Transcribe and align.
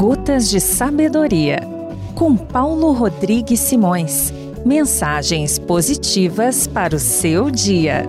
Gotas 0.00 0.48
de 0.48 0.58
Sabedoria, 0.60 1.60
com 2.14 2.34
Paulo 2.34 2.90
Rodrigues 2.92 3.60
Simões. 3.60 4.32
Mensagens 4.64 5.58
positivas 5.58 6.66
para 6.66 6.96
o 6.96 6.98
seu 6.98 7.50
dia. 7.50 8.06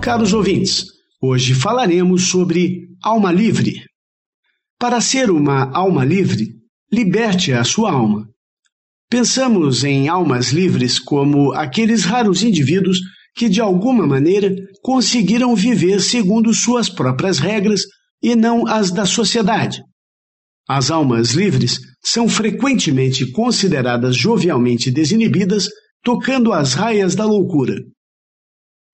Caros 0.00 0.32
ouvintes, 0.32 0.86
hoje 1.20 1.54
falaremos 1.54 2.30
sobre 2.30 2.88
alma 3.00 3.30
livre. 3.30 3.84
Para 4.76 5.00
ser 5.00 5.30
uma 5.30 5.70
alma 5.70 6.04
livre, 6.04 6.48
liberte 6.92 7.52
a 7.52 7.62
sua 7.62 7.92
alma. 7.92 8.28
Pensamos 9.08 9.84
em 9.84 10.08
almas 10.08 10.48
livres 10.50 10.98
como 10.98 11.52
aqueles 11.52 12.04
raros 12.04 12.42
indivíduos 12.42 12.98
que, 13.36 13.48
de 13.48 13.60
alguma 13.60 14.04
maneira, 14.04 14.52
conseguiram 14.82 15.54
viver 15.54 16.00
segundo 16.00 16.52
suas 16.52 16.88
próprias 16.88 17.38
regras 17.38 17.82
e 18.22 18.36
não 18.36 18.66
as 18.66 18.90
da 18.90 19.04
sociedade. 19.04 19.82
As 20.68 20.90
almas 20.90 21.32
livres 21.32 21.80
são 22.04 22.28
frequentemente 22.28 23.30
consideradas 23.32 24.16
jovialmente 24.16 24.90
desinibidas, 24.90 25.68
tocando 26.02 26.52
as 26.52 26.74
raias 26.74 27.14
da 27.14 27.24
loucura. 27.24 27.74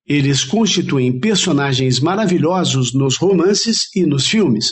Eles 0.06 0.42
constituem 0.42 1.20
personagens 1.20 2.00
maravilhosos 2.00 2.94
nos 2.94 3.16
romances 3.16 3.94
e 3.94 4.06
nos 4.06 4.26
filmes, 4.26 4.68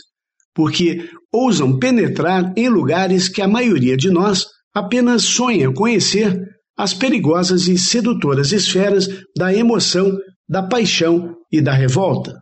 porque 0.54 1.10
ousam 1.30 1.78
penetrar 1.78 2.54
em 2.56 2.68
lugares 2.70 3.28
que 3.28 3.42
a 3.42 3.48
maioria 3.48 3.96
de 3.96 4.10
nós 4.10 4.46
apenas 4.74 5.24
sonha 5.24 5.70
conhecer 5.72 6.42
as 6.76 6.94
perigosas 6.94 7.68
e 7.68 7.76
sedutoras 7.76 8.52
esferas 8.52 9.08
da 9.36 9.54
emoção, 9.54 10.18
da 10.48 10.62
paixão 10.62 11.34
e 11.52 11.60
da 11.60 11.72
revolta. 11.72 12.38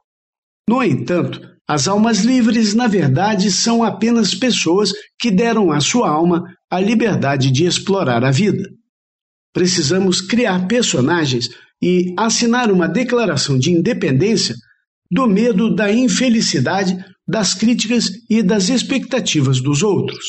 No 0.69 0.83
entanto, 0.83 1.41
as 1.67 1.89
almas 1.89 2.19
livres, 2.20 2.75
na 2.75 2.87
verdade, 2.87 3.51
são 3.51 3.83
apenas 3.83 4.34
pessoas 4.34 4.93
que 5.19 5.31
deram 5.31 5.73
à 5.73 5.81
sua 5.81 6.11
alma 6.11 6.45
a 6.70 6.79
liberdade 6.79 7.51
de 7.51 7.65
explorar 7.65 8.23
a 8.23 8.31
vida. 8.31 8.69
Precisamos 9.52 10.20
criar 10.20 10.67
personagens 10.67 11.48
e 11.80 12.14
assinar 12.19 12.70
uma 12.70 12.86
declaração 12.86 13.58
de 13.58 13.70
independência 13.70 14.55
do 15.11 15.27
medo 15.27 15.75
da 15.75 15.92
infelicidade, 15.92 16.97
das 17.27 17.55
críticas 17.55 18.11
e 18.29 18.42
das 18.42 18.69
expectativas 18.69 19.61
dos 19.63 19.83
outros. 19.83 20.27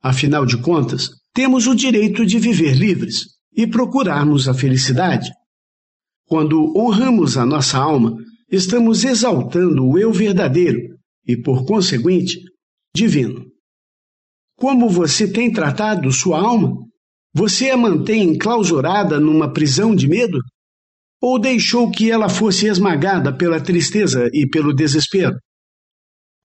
Afinal 0.00 0.46
de 0.46 0.58
contas, 0.58 1.08
temos 1.34 1.66
o 1.66 1.74
direito 1.74 2.24
de 2.24 2.38
viver 2.38 2.74
livres 2.74 3.24
e 3.56 3.66
procurarmos 3.66 4.48
a 4.48 4.54
felicidade. 4.54 5.30
Quando 6.26 6.76
honramos 6.76 7.36
a 7.36 7.44
nossa 7.44 7.78
alma, 7.78 8.16
estamos 8.52 9.02
exaltando 9.02 9.88
o 9.88 9.98
eu 9.98 10.12
verdadeiro 10.12 10.78
e, 11.26 11.34
por 11.38 11.64
conseguinte, 11.64 12.38
divino. 12.94 13.46
Como 14.58 14.90
você 14.90 15.26
tem 15.26 15.50
tratado 15.50 16.12
sua 16.12 16.38
alma? 16.38 16.76
Você 17.34 17.70
a 17.70 17.78
mantém 17.78 18.24
enclausurada 18.24 19.18
numa 19.18 19.50
prisão 19.50 19.94
de 19.94 20.06
medo? 20.06 20.38
Ou 21.18 21.38
deixou 21.38 21.90
que 21.90 22.10
ela 22.10 22.28
fosse 22.28 22.66
esmagada 22.66 23.34
pela 23.34 23.58
tristeza 23.58 24.28
e 24.34 24.46
pelo 24.46 24.74
desespero? 24.74 25.34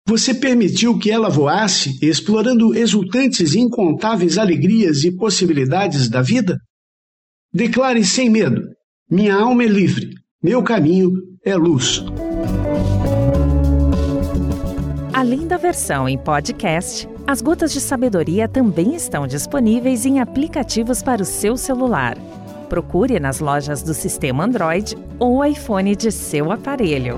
Você 0.07 0.33
permitiu 0.33 0.97
que 0.97 1.11
ela 1.11 1.27
voasse, 1.27 1.99
explorando 2.01 2.73
exultantes 2.73 3.53
e 3.53 3.59
incontáveis 3.59 4.37
alegrias 4.37 5.03
e 5.03 5.13
possibilidades 5.13 6.07
da 6.07 6.21
vida? 6.21 6.57
Declare 7.53 8.05
sem 8.05 8.29
medo: 8.29 8.61
minha 9.11 9.35
alma 9.35 9.63
é 9.63 9.67
livre, 9.67 10.11
meu 10.41 10.63
caminho 10.63 11.26
é 11.47 11.55
luz. 11.55 12.03
Além 15.13 15.47
da 15.47 15.55
versão 15.55 16.07
em 16.07 16.17
podcast, 16.17 17.07
as 17.25 17.41
Gotas 17.41 17.71
de 17.71 17.79
Sabedoria 17.79 18.49
também 18.49 18.93
estão 18.95 19.25
disponíveis 19.25 20.05
em 20.05 20.19
aplicativos 20.19 21.01
para 21.01 21.21
o 21.21 21.25
seu 21.25 21.55
celular. 21.55 22.17
Procure 22.67 23.17
nas 23.17 23.39
lojas 23.39 23.81
do 23.81 23.93
sistema 23.93 24.43
Android 24.43 24.97
ou 25.17 25.43
iPhone 25.45 25.95
de 25.95 26.11
seu 26.11 26.51
aparelho. 26.51 27.17